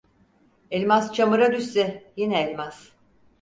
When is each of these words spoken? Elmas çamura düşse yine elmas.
Elmas 0.71 1.13
çamura 1.13 1.51
düşse 1.53 2.13
yine 2.17 2.41
elmas. 2.41 2.89